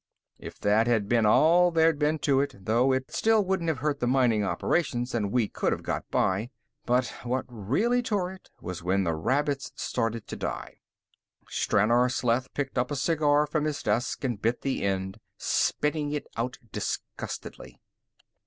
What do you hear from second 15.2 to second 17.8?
spitting it out disgustedly.